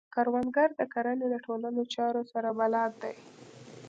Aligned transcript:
کروندګر 0.15 0.69
د 0.79 0.81
کرنې 0.93 1.27
د 1.31 1.35
ټولو 1.45 1.67
چارو 1.93 2.21
سره 2.31 2.49
بلد 2.59 2.91
دی 3.03 3.15